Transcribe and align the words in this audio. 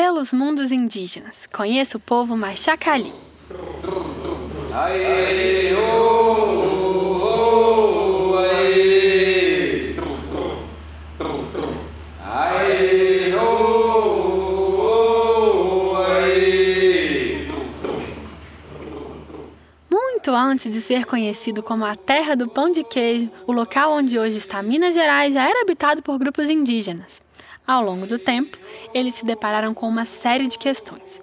pelos 0.00 0.32
mundos 0.32 0.72
indígenas. 0.72 1.46
Conheça 1.46 1.98
o 1.98 2.00
povo 2.00 2.34
Machacali. 2.34 3.12
Aê, 4.72 5.69
Muito 20.20 20.36
antes 20.36 20.70
de 20.70 20.82
ser 20.82 21.06
conhecido 21.06 21.62
como 21.62 21.82
a 21.82 21.96
terra 21.96 22.36
do 22.36 22.46
pão 22.46 22.70
de 22.70 22.84
queijo, 22.84 23.30
o 23.46 23.52
local 23.52 23.90
onde 23.92 24.18
hoje 24.18 24.36
está 24.36 24.62
Minas 24.62 24.94
Gerais 24.94 25.32
já 25.32 25.48
era 25.48 25.62
habitado 25.62 26.02
por 26.02 26.18
grupos 26.18 26.50
indígenas. 26.50 27.22
Ao 27.66 27.82
longo 27.82 28.06
do 28.06 28.18
tempo, 28.18 28.58
eles 28.92 29.14
se 29.14 29.24
depararam 29.24 29.72
com 29.72 29.88
uma 29.88 30.04
série 30.04 30.46
de 30.46 30.58
questões: 30.58 31.22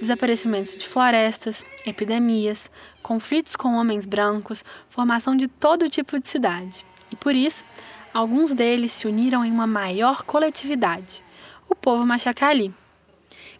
desaparecimentos 0.00 0.74
de 0.74 0.88
florestas, 0.88 1.62
epidemias, 1.84 2.70
conflitos 3.02 3.54
com 3.54 3.74
homens 3.74 4.06
brancos, 4.06 4.64
formação 4.88 5.36
de 5.36 5.46
todo 5.46 5.90
tipo 5.90 6.18
de 6.18 6.26
cidade. 6.26 6.86
E 7.12 7.16
por 7.16 7.36
isso, 7.36 7.66
alguns 8.14 8.54
deles 8.54 8.92
se 8.92 9.06
uniram 9.06 9.44
em 9.44 9.52
uma 9.52 9.66
maior 9.66 10.22
coletividade, 10.22 11.22
o 11.68 11.74
povo 11.74 12.06
Machacali. 12.06 12.74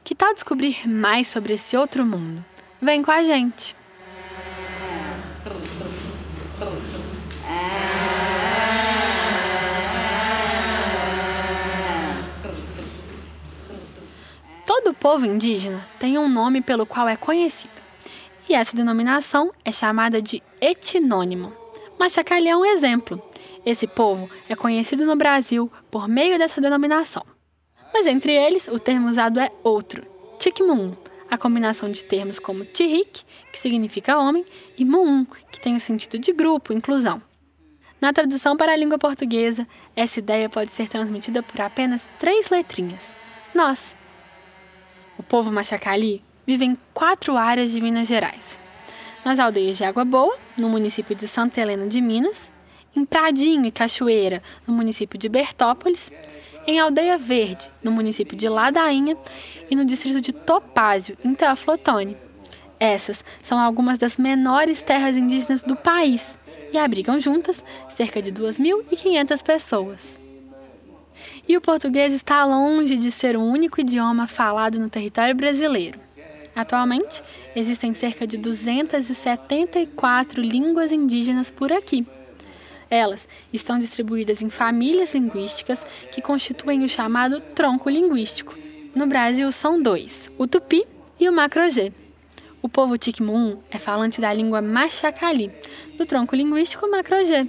Que 0.03 0.15
tal 0.15 0.33
descobrir 0.33 0.89
mais 0.89 1.29
sobre 1.29 1.53
esse 1.53 1.77
outro 1.77 2.07
mundo? 2.07 2.43
Vem 2.81 3.03
com 3.03 3.11
a 3.11 3.23
gente! 3.23 3.77
Todo 14.67 14.88
povo 15.01 15.27
indígena 15.27 15.87
tem 15.99 16.19
um 16.19 16.29
nome 16.29 16.61
pelo 16.61 16.87
qual 16.87 17.09
é 17.09 17.17
conhecido, 17.17 17.83
e 18.49 18.55
essa 18.55 18.77
denominação 18.77 19.53
é 19.65 19.71
chamada 19.71 20.21
de 20.21 20.43
etnônimo. 20.61 21.53
Machacalhé 21.99 22.51
é 22.51 22.57
um 22.57 22.65
exemplo. 22.65 23.23
Esse 23.65 23.87
povo 23.87 24.31
é 24.49 24.55
conhecido 24.55 25.05
no 25.05 25.17
Brasil 25.17 25.71
por 25.91 26.09
meio 26.09 26.39
dessa 26.39 26.61
denominação. 26.61 27.25
Mas 27.93 28.07
entre 28.07 28.33
eles, 28.33 28.69
o 28.69 28.79
termo 28.79 29.09
usado 29.09 29.41
é 29.41 29.51
outro, 29.63 30.07
Tikmun, 30.39 30.95
a 31.31 31.37
combinação 31.37 31.91
de 31.91 32.05
termos 32.05 32.39
como 32.39 32.65
Tirik, 32.65 33.25
que 33.53 33.59
significa 33.59 34.19
homem, 34.19 34.45
e 34.77 34.85
Muum, 34.85 35.27
que 35.51 35.61
tem 35.61 35.77
o 35.77 35.81
sentido 35.81 36.19
de 36.19 36.33
grupo, 36.33 36.73
inclusão. 36.73 37.21
Na 38.01 38.13
tradução 38.13 38.57
para 38.57 38.73
a 38.73 38.77
língua 38.77 38.99
portuguesa, 38.99 39.67
essa 39.97 40.21
ideia 40.21 40.49
pode 40.49 40.71
ser 40.71 40.89
transmitida 40.89 41.43
por 41.43 41.61
apenas 41.61 42.09
três 42.19 42.49
letrinhas: 42.51 43.15
nós. 43.55 43.97
O 45.19 45.23
povo 45.23 45.53
Machacali 45.53 46.23
vive 46.47 46.65
em 46.65 46.79
quatro 46.95 47.37
áreas 47.37 47.73
de 47.73 47.81
Minas 47.81 48.07
Gerais. 48.07 48.61
Nas 49.25 49.41
aldeias 49.41 49.77
de 49.77 49.85
Água 49.85 50.05
Boa, 50.05 50.39
no 50.57 50.69
município 50.69 51.15
de 51.15 51.27
Santa 51.27 51.61
Helena 51.61 51.87
de 51.87 52.01
Minas, 52.01 52.51
em 52.95 53.05
Pradinho 53.05 53.67
e 53.67 53.73
Cachoeira, 53.73 54.41
no 54.67 54.73
município 54.73 55.19
de 55.19 55.29
Bertópolis, 55.29 56.11
em 56.67 56.79
Aldeia 56.79 57.19
Verde, 57.19 57.71
no 57.83 57.91
município 57.91 58.37
de 58.37 58.49
Ladainha, 58.49 59.17
e 59.69 59.75
no 59.75 59.85
distrito 59.85 60.21
de 60.21 60.33
Topázio, 60.33 61.19
em 61.25 61.35
Teoflotone. 61.35 62.17
Essas 62.79 63.25
são 63.43 63.59
algumas 63.59 63.99
das 63.99 64.17
menores 64.17 64.81
terras 64.81 65.17
indígenas 65.17 65.63
do 65.63 65.75
país 65.75 66.39
e 66.73 66.79
abrigam 66.79 67.19
juntas 67.19 67.65
cerca 67.89 68.23
de 68.23 68.33
2.500 68.33 69.43
pessoas. 69.43 70.28
E 71.49 71.57
o 71.57 71.61
português 71.61 72.13
está 72.13 72.45
longe 72.45 72.99
de 72.99 73.11
ser 73.11 73.37
o 73.37 73.43
único 73.43 73.81
idioma 73.81 74.27
falado 74.27 74.79
no 74.79 74.91
território 74.91 75.35
brasileiro. 75.35 75.99
Atualmente, 76.55 77.23
existem 77.55 77.95
cerca 77.95 78.27
de 78.27 78.37
274 78.37 80.43
línguas 80.43 80.91
indígenas 80.91 81.51
por 81.51 81.73
aqui. 81.73 82.05
Elas 82.91 83.29
estão 83.53 83.79
distribuídas 83.79 84.43
em 84.43 84.49
famílias 84.49 85.15
linguísticas 85.15 85.85
que 86.11 86.21
constituem 86.21 86.85
o 86.85 86.89
chamado 86.89 87.41
tronco 87.41 87.89
linguístico. 87.89 88.57
No 88.95 89.07
Brasil 89.07 89.51
são 89.53 89.81
dois, 89.81 90.31
o 90.39 90.47
tupi 90.47 90.85
e 91.21 91.29
o 91.29 91.33
macrogê. 91.33 91.93
O 92.61 92.69
povo 92.69 92.99
Tikmun 92.99 93.59
é 93.71 93.79
falante 93.79 94.21
da 94.21 94.33
língua 94.33 94.61
Machacali, 94.61 95.53
do 95.97 96.05
tronco 96.05 96.35
linguístico 96.35 96.91
macrogê. 96.91 97.47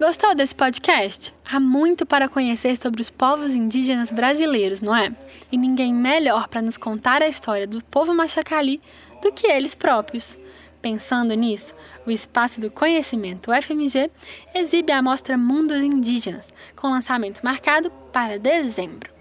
Gostou 0.00 0.32
desse 0.32 0.54
podcast? 0.54 1.34
Há 1.44 1.58
muito 1.58 2.06
para 2.06 2.28
conhecer 2.28 2.76
sobre 2.76 3.02
os 3.02 3.10
povos 3.10 3.56
indígenas 3.56 4.12
brasileiros, 4.12 4.80
não 4.80 4.94
é? 4.94 5.12
E 5.50 5.58
ninguém 5.58 5.92
melhor 5.92 6.46
para 6.46 6.62
nos 6.62 6.76
contar 6.76 7.20
a 7.20 7.26
história 7.26 7.66
do 7.66 7.82
povo 7.82 8.14
Machacali 8.14 8.80
do 9.20 9.32
que 9.32 9.48
eles 9.48 9.74
próprios. 9.74 10.38
Pensando 10.80 11.34
nisso, 11.34 11.74
o 12.06 12.12
Espaço 12.12 12.60
do 12.60 12.70
Conhecimento 12.70 13.50
UFMG 13.50 14.08
exibe 14.54 14.92
a 14.92 15.02
mostra 15.02 15.36
Mundos 15.36 15.82
Indígenas, 15.82 16.54
com 16.76 16.92
lançamento 16.92 17.40
marcado 17.42 17.90
para 18.12 18.38
dezembro. 18.38 19.12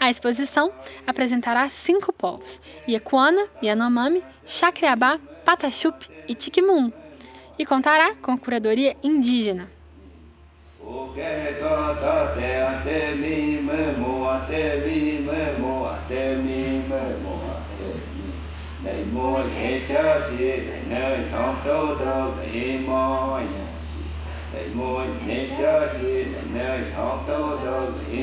A 0.00 0.08
exposição 0.08 0.72
apresentará 1.06 1.68
cinco 1.68 2.10
povos: 2.10 2.58
Iacuana, 2.88 3.46
Yanomami, 3.62 4.24
Chacreabá, 4.46 5.18
Pataxup 5.44 6.08
e 6.26 6.34
Tiquimun, 6.34 6.90
e 7.58 7.66
contará 7.66 8.14
com 8.14 8.38
curadoria 8.38 8.96
indígena. 9.02 9.81
muốn 19.12 19.50
hết 19.58 19.80
chớ 19.88 20.20
chi 20.30 20.52
nơi 20.90 21.18
không 21.32 21.56
tố 21.64 21.94
đâu 22.04 22.30
thì 22.52 22.78
môi 22.86 23.42
để 24.54 24.66
muốn 24.74 25.06
hết 25.26 25.46
chớ 25.58 25.94
chi 26.00 26.24
nơi 26.54 26.78
không 26.96 27.24
tố 27.28 27.58
đâu 27.64 27.86
thì 28.10 28.21